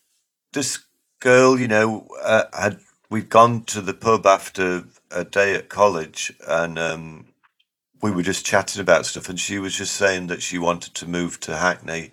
[0.53, 0.81] this
[1.21, 6.33] girl, you know, uh, had we'd gone to the pub after a day at college,
[6.47, 7.27] and um,
[8.03, 11.09] we were just chatting about stuff, and she was just saying that she wanted to
[11.09, 12.11] move to Hackney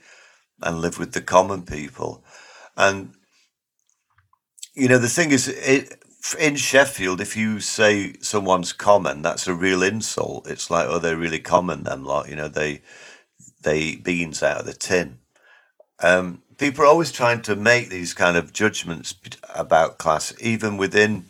[0.61, 2.23] and live with the common people,
[2.75, 3.13] and
[4.77, 5.99] you know, the thing is, it,
[6.35, 10.47] in Sheffield, if you say someone's common, that's a real insult.
[10.49, 12.29] It's like, oh, they're really common, them lot.
[12.29, 12.81] You know, they
[13.61, 15.19] they eat beans out of the tin.
[15.99, 19.15] Um, people are always trying to make these kind of judgments
[19.53, 21.25] about class, even within.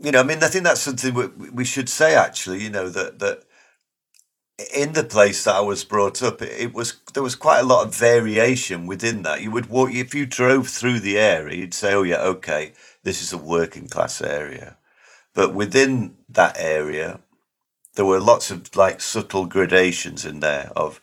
[0.00, 2.14] You know, I mean, I think that's something we, we should say.
[2.14, 3.44] Actually, you know that that
[4.74, 7.86] in the place that I was brought up, it was there was quite a lot
[7.86, 9.42] of variation within that.
[9.42, 12.72] You would walk if you drove through the area, you'd say, "Oh yeah, okay,
[13.04, 14.76] this is a working class area,"
[15.34, 17.20] but within that area,
[17.94, 21.00] there were lots of like subtle gradations in there of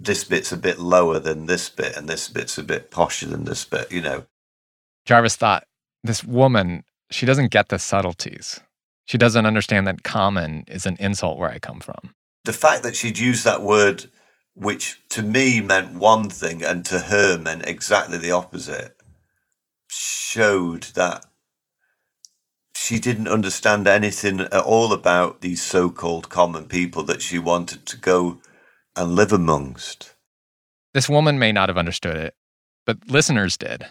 [0.00, 3.44] this bit's a bit lower than this bit, and this bit's a bit posher than
[3.44, 3.92] this bit.
[3.92, 4.26] You know,
[5.04, 5.64] Jarvis thought
[6.02, 8.60] this woman, she doesn't get the subtleties.
[9.06, 12.94] She doesn't understand that common is an insult where I come from the fact that
[12.94, 14.10] she'd used that word,
[14.54, 18.96] which to me meant one thing and to her meant exactly the opposite,
[19.94, 21.26] showed that
[22.74, 27.86] she didn't understand anything at all about these so called common people that she wanted
[27.86, 28.40] to go
[28.96, 30.14] and live amongst.
[30.92, 32.34] This woman may not have understood it,
[32.84, 33.86] but listeners did.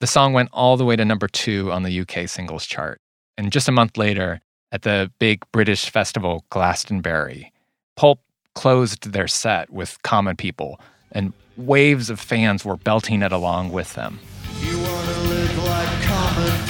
[0.00, 3.00] The song went all the way to number two on the UK singles chart.
[3.36, 4.40] And just a month later,
[4.70, 7.52] at the big British festival Glastonbury,
[7.96, 8.20] Pulp
[8.54, 10.80] closed their set with Common People,
[11.12, 14.18] and waves of fans were belting it along with them.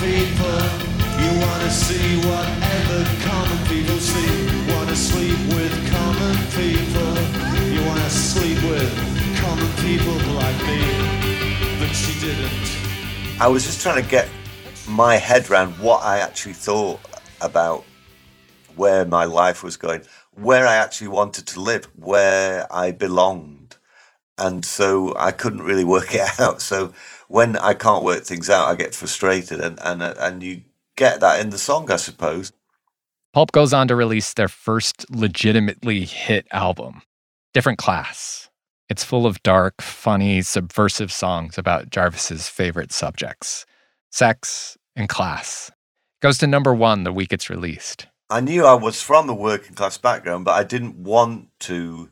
[0.02, 0.60] People.
[1.22, 4.32] You wanna see whatever common people see.
[4.74, 7.12] Wanna sleep with common people.
[7.72, 8.92] You wanna sleep with
[9.40, 10.80] common people like me.
[11.78, 13.40] But she didn't.
[13.40, 14.28] I was just trying to get
[14.88, 17.00] my head around what I actually thought
[17.40, 17.84] about
[18.76, 20.02] where my life was going
[20.34, 23.76] where I actually wanted to live, where I belonged.
[24.38, 26.62] And so I couldn't really work it out.
[26.62, 26.92] So
[27.32, 29.58] when I can't work things out, I get frustrated.
[29.58, 30.64] And, and, and you
[30.96, 32.52] get that in the song, I suppose.
[33.32, 37.00] Pulp goes on to release their first legitimately hit album,
[37.54, 38.50] Different Class.
[38.90, 43.64] It's full of dark, funny, subversive songs about Jarvis's favorite subjects
[44.10, 45.70] sex and class.
[45.70, 48.08] It goes to number one the week it's released.
[48.28, 52.10] I knew I was from a working class background, but I didn't want to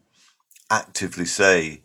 [0.70, 1.82] actively say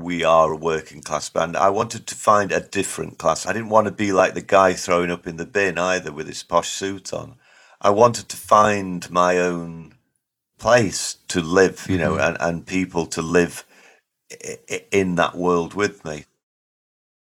[0.00, 1.56] we are a working class band.
[1.56, 3.46] I wanted to find a different class.
[3.46, 6.26] I didn't want to be like the guy throwing up in the bin either with
[6.26, 7.36] his posh suit on.
[7.80, 9.94] I wanted to find my own
[10.58, 12.20] place to live, you know, mm-hmm.
[12.20, 13.64] and, and people to live
[14.90, 16.24] in that world with me.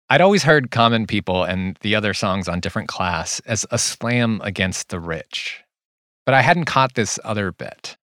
[0.09, 4.41] I'd always heard Common People and the other songs on Different Class as a slam
[4.43, 5.63] against the rich.
[6.25, 7.95] But I hadn't caught this other bit.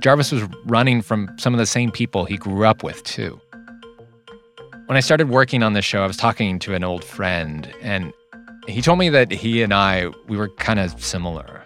[0.00, 3.40] Jarvis was running from some of the same people he grew up with, too.
[4.86, 8.12] When I started working on this show, I was talking to an old friend, and
[8.66, 11.62] he told me that he and I, we were kind of similar.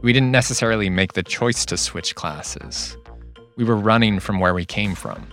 [0.00, 2.96] We didn't necessarily make the choice to switch classes.
[3.56, 5.26] We were running from where we came from.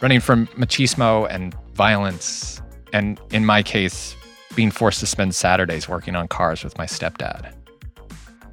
[0.00, 4.14] Running from machismo and violence, and in my case,
[4.54, 7.52] being forced to spend Saturdays working on cars with my stepdad.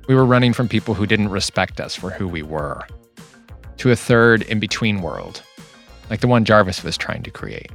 [0.08, 2.88] We were running from people who didn't respect us for who we were
[3.78, 5.44] to a third in between world,
[6.10, 7.72] like the one Jarvis was trying to create.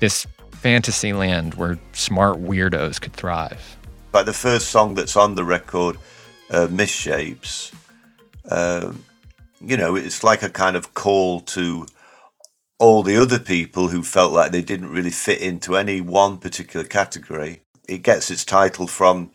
[0.00, 3.76] This fantasy land where smart weirdos could thrive.
[4.12, 5.96] Like the first song that's on the record,
[6.50, 7.72] uh, Misshapes,
[8.50, 8.92] uh,
[9.60, 11.86] you know, it's like a kind of call to
[12.78, 16.84] all the other people who felt like they didn't really fit into any one particular
[16.84, 17.62] category.
[17.86, 19.30] It gets its title from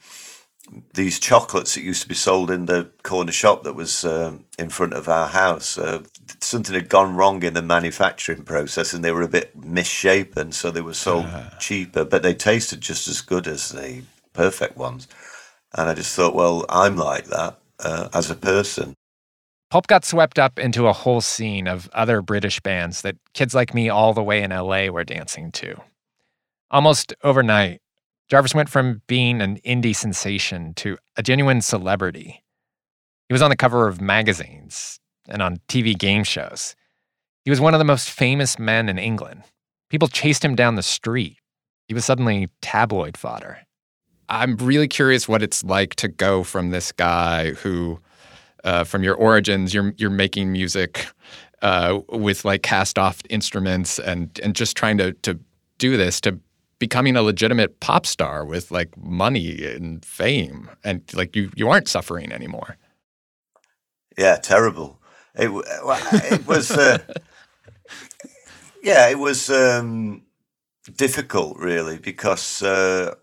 [0.94, 4.70] these chocolates that used to be sold in the corner shop that was uh, in
[4.70, 5.78] front of our house.
[5.78, 6.04] Uh,
[6.42, 10.72] something had gone wrong in the manufacturing process, and they were a bit misshapen, so
[10.72, 11.50] they were sold uh.
[11.60, 15.08] cheaper, but they tasted just as good as the perfect ones.
[15.74, 18.96] And I just thought, well, I'm like that uh, as a person.
[19.70, 23.74] Pulp got swept up into a whole scene of other British bands that kids like
[23.74, 25.76] me all the way in LA were dancing to.
[26.72, 27.82] Almost overnight,
[28.30, 32.44] Jarvis went from being an indie sensation to a genuine celebrity.
[33.30, 36.76] He was on the cover of magazines and on TV game shows.
[37.44, 39.44] He was one of the most famous men in England.
[39.90, 41.38] People chased him down the street.
[41.88, 43.60] He was suddenly tabloid fodder.
[44.28, 48.00] I'm really curious what it's like to go from this guy who,
[48.64, 51.06] uh, from your origins, you're you're making music
[51.62, 55.40] uh, with like cast off instruments and and just trying to to
[55.78, 56.40] do this to
[56.80, 61.88] becoming a legitimate pop star with like money and fame and like you you aren't
[61.88, 62.78] suffering anymore.
[64.18, 65.00] Yeah terrible.
[65.38, 67.00] It, it was uh,
[68.82, 70.22] yeah it was um,
[70.96, 73.16] difficult really because uh,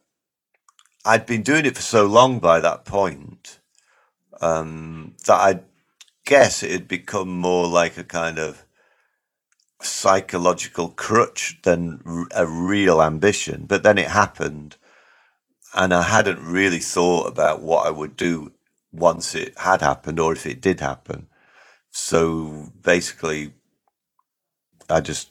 [1.05, 3.61] i'd been doing it for so long by that point
[4.41, 5.61] um, that i
[6.25, 8.65] guess it had become more like a kind of
[9.83, 13.67] psychological crutch than a real ambition.
[13.67, 14.77] But then it happened,
[15.75, 18.53] and I hadn't really thought about what I would do
[18.93, 21.27] once it had happened or if it did happen.
[21.91, 23.53] So basically,
[24.89, 25.29] I just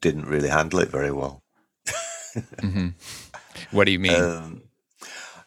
[0.00, 1.40] didn't really handle it very well.
[2.60, 2.88] hmm
[3.70, 4.14] What do you mean?
[4.14, 4.62] Um,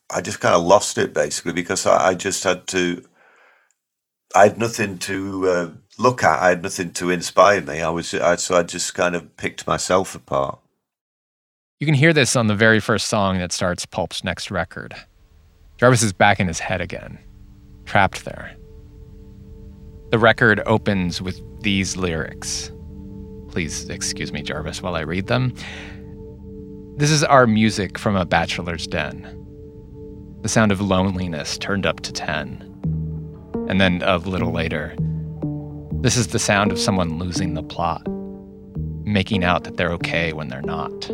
[0.09, 3.03] I just kind of lost it basically because I, I just had to.
[4.35, 6.41] I had nothing to uh, look at.
[6.41, 7.81] I had nothing to inspire me.
[7.81, 10.59] I was I, so I just kind of picked myself apart.
[11.79, 14.95] You can hear this on the very first song that starts Pulp's next record.
[15.77, 17.19] Jarvis is back in his head again,
[17.85, 18.55] trapped there.
[20.11, 22.71] The record opens with these lyrics.
[23.49, 25.53] Please excuse me, Jarvis, while I read them.
[26.97, 29.41] This is our music from a bachelor's den.
[30.43, 32.71] The sound of loneliness turned up to 10.
[33.67, 34.95] And then a little later,
[36.05, 38.07] this is the sound of someone losing the plot,
[39.05, 41.11] making out that they're okay when they're not.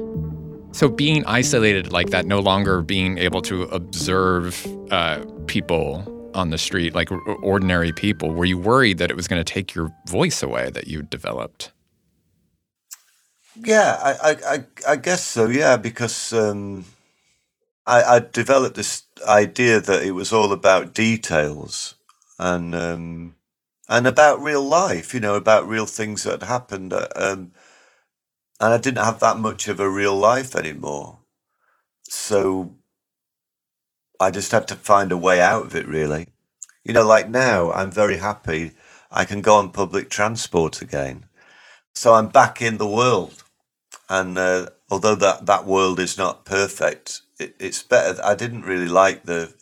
[0.74, 6.58] So being isolated like that, no longer being able to observe uh, people on the
[6.58, 7.10] street, like
[7.42, 10.88] ordinary people, were you worried that it was going to take your voice away that
[10.88, 11.72] you developed?
[13.56, 15.48] Yeah, I, I, I, I guess so.
[15.48, 16.84] Yeah, because um,
[17.88, 21.96] I, I developed this idea that it was all about details
[22.38, 23.36] and um,
[23.92, 25.14] and about real life.
[25.14, 26.94] You know, about real things that happened.
[26.94, 27.52] Uh, um,
[28.60, 31.20] and I didn't have that much of a real life anymore.
[32.04, 32.76] So
[34.20, 36.28] I just had to find a way out of it, really.
[36.84, 38.72] You know, like now, I'm very happy
[39.12, 41.26] I can go on public transport again.
[41.96, 43.44] So I'm back in the world.
[44.10, 48.22] And uh, although that, that world is not perfect, it, it's better.
[48.24, 49.54] I didn't really like the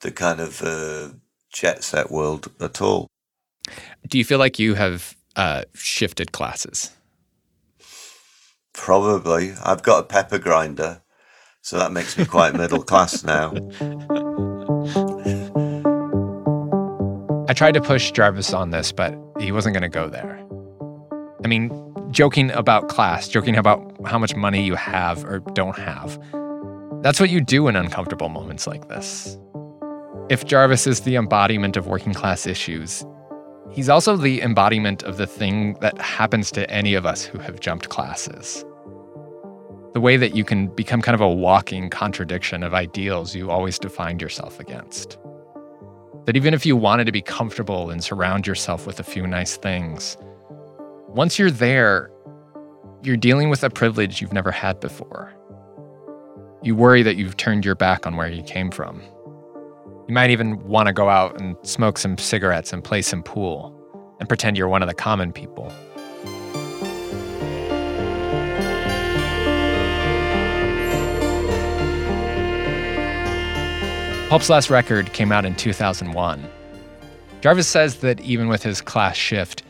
[0.00, 1.08] the kind of uh,
[1.50, 3.08] jet set world at all.
[4.08, 6.90] Do you feel like you have uh, shifted classes?
[8.72, 9.52] Probably.
[9.64, 11.02] I've got a pepper grinder,
[11.62, 13.52] so that makes me quite middle class now.
[17.48, 20.44] I tried to push Jarvis on this, but he wasn't going to go there.
[21.44, 21.70] I mean,
[22.10, 26.20] joking about class, joking about how much money you have or don't have,
[27.02, 29.38] that's what you do in uncomfortable moments like this.
[30.28, 33.04] If Jarvis is the embodiment of working class issues,
[33.70, 37.60] he's also the embodiment of the thing that happens to any of us who have
[37.60, 38.64] jumped classes.
[39.92, 43.78] The way that you can become kind of a walking contradiction of ideals you always
[43.78, 45.18] defined yourself against.
[46.26, 49.56] That even if you wanted to be comfortable and surround yourself with a few nice
[49.56, 50.16] things,
[51.08, 52.10] once you're there,
[53.02, 55.32] you're dealing with a privilege you've never had before.
[56.62, 59.00] You worry that you've turned your back on where you came from.
[60.08, 63.72] You might even want to go out and smoke some cigarettes and play some pool
[64.20, 65.72] and pretend you're one of the common people.
[74.28, 76.50] Pulp's last record came out in 2001.
[77.40, 79.64] Jarvis says that even with his class shift,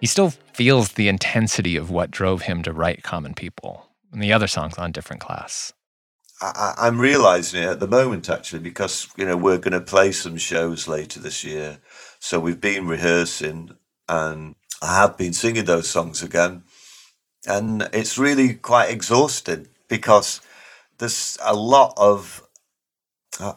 [0.00, 4.32] he still feels the intensity of what drove him to write Common People and the
[4.32, 5.74] other songs on Different Class.
[6.40, 10.12] I, I'm realizing it at the moment, actually, because you know we're going to play
[10.12, 11.78] some shows later this year.
[12.18, 13.76] So we've been rehearsing,
[14.08, 16.64] and I have been singing those songs again,
[17.46, 20.40] and it's really quite exhausting because
[20.98, 22.42] there's a lot of
[23.40, 23.54] uh,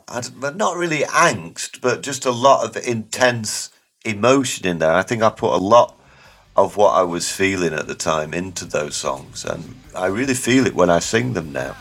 [0.56, 3.70] not really angst, but just a lot of intense
[4.06, 4.94] emotion in there.
[4.94, 6.00] I think I put a lot
[6.56, 10.66] of what I was feeling at the time into those songs, and I really feel
[10.66, 11.76] it when I sing them now.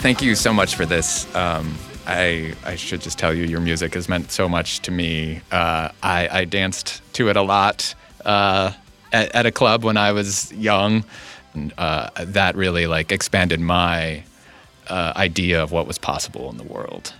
[0.00, 1.32] Thank you so much for this.
[1.36, 1.74] Um,
[2.06, 5.42] I, I should just tell you, your music has meant so much to me.
[5.52, 7.94] Uh, I, I danced to it a lot
[8.24, 8.72] uh,
[9.12, 11.04] at, at, a club when I was young.
[11.52, 14.24] And, uh, that really like expanded my
[14.88, 17.12] uh, idea of what was possible in the world.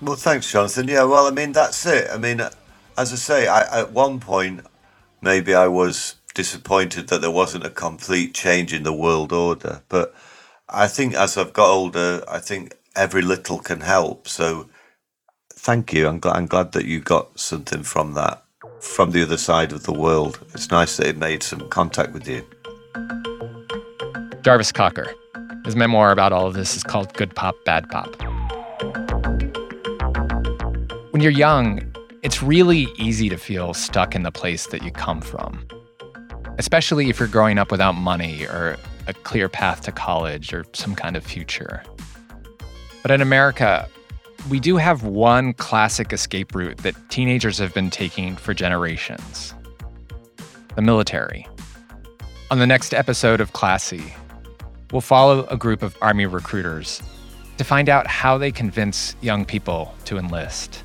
[0.00, 0.88] Well, thanks, Jonathan.
[0.88, 2.08] Yeah, well, I mean, that's it.
[2.10, 2.40] I mean,
[2.96, 4.62] as I say, I, at one point,
[5.20, 9.82] maybe I was disappointed that there wasn't a complete change in the world order.
[9.90, 10.14] But
[10.68, 14.26] I think as I've got older, I think every little can help.
[14.26, 14.68] So
[15.52, 16.08] thank you.
[16.08, 18.42] I'm glad, I'm glad that you got something from that,
[18.80, 20.38] from the other side of the world.
[20.54, 22.46] It's nice that it made some contact with you.
[24.42, 25.12] Jarvis Cocker.
[25.66, 28.14] His memoir about all of this is called Good Pop, Bad Pop.
[31.12, 31.80] When you're young,
[32.22, 35.66] it's really easy to feel stuck in the place that you come from,
[36.58, 38.76] especially if you're growing up without money or
[39.06, 41.82] a clear path to college or some kind of future.
[43.02, 43.88] But in America,
[44.48, 49.54] we do have one classic escape route that teenagers have been taking for generations
[50.76, 51.46] the military.
[52.50, 54.14] On the next episode of Classy,
[54.92, 57.02] we'll follow a group of Army recruiters
[57.58, 60.83] to find out how they convince young people to enlist.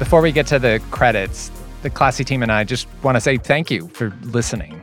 [0.00, 1.50] Before we get to the credits,
[1.82, 4.82] the Classy team and I just want to say thank you for listening.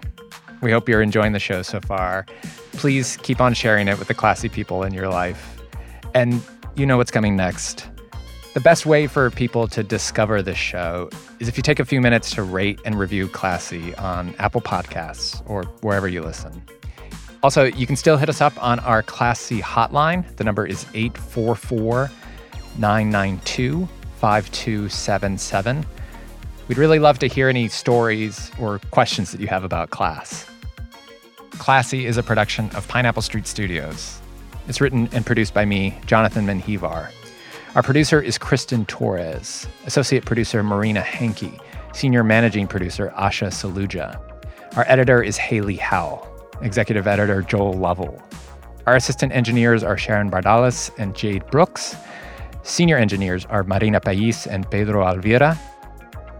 [0.61, 2.27] We hope you're enjoying the show so far.
[2.73, 5.59] Please keep on sharing it with the classy people in your life.
[6.13, 6.39] And
[6.75, 7.87] you know what's coming next.
[8.53, 11.09] The best way for people to discover this show
[11.39, 15.41] is if you take a few minutes to rate and review Classy on Apple Podcasts
[15.49, 16.61] or wherever you listen.
[17.41, 20.23] Also, you can still hit us up on our Classy hotline.
[20.35, 22.11] The number is 844
[22.77, 25.85] 992 5277.
[26.67, 30.49] We'd really love to hear any stories or questions that you have about class.
[31.51, 34.21] Classy is a production of Pineapple Street Studios.
[34.67, 37.11] It's written and produced by me, Jonathan Menjivar.
[37.75, 41.59] Our producer is Kristen Torres, associate producer Marina Hankey,
[41.93, 44.19] senior managing producer Asha Saluja.
[44.75, 46.27] Our editor is Haley Howell,
[46.61, 48.21] executive editor Joel Lovell.
[48.87, 51.95] Our assistant engineers are Sharon Bardalis and Jade Brooks.
[52.63, 55.57] Senior engineers are Marina Pais and Pedro Alvira.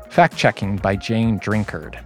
[0.10, 2.04] Fact checking by Jane Drinkard.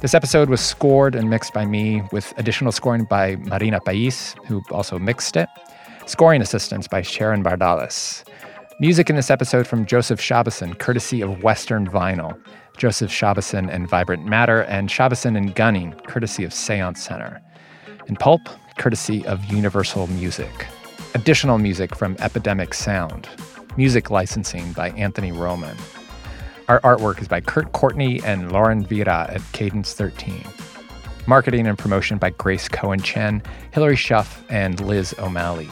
[0.00, 4.62] This episode was scored and mixed by me, with additional scoring by Marina Pais, who
[4.70, 5.48] also mixed it.
[6.06, 8.22] Scoring assistance by Sharon Bardalis.
[8.80, 12.38] Music in this episode from Joseph Shabason, courtesy of Western Vinyl.
[12.76, 17.40] Joseph Shabason and Vibrant Matter, and Shabason and Gunning, courtesy of Seance Center.
[18.06, 18.42] And Pulp,
[18.76, 20.66] courtesy of Universal Music.
[21.16, 23.28] Additional music from Epidemic Sound.
[23.76, 25.76] Music licensing by Anthony Roman.
[26.66, 30.44] Our artwork is by Kurt Courtney and Lauren Vira at Cadence 13.
[31.28, 35.68] Marketing and promotion by Grace Cohen Chen, Hillary Schuff, and Liz O'Malley.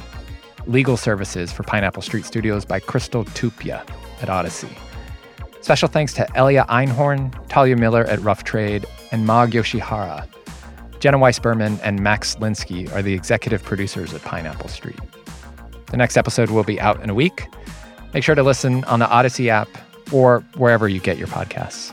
[0.69, 3.81] Legal services for Pineapple Street Studios by Crystal Tupia
[4.21, 4.71] at Audacy.
[5.61, 10.25] Special thanks to Elia Einhorn, Talia Miller at Rough Trade, and Mag Yoshihara.
[11.01, 15.01] Jenna Weiss Berman and Max Linsky are the executive producers at Pineapple Street.
[15.93, 17.47] The next episode will be out in a week.
[18.15, 19.69] Make sure to listen on the Audacy app
[20.11, 21.93] or wherever you get your podcasts.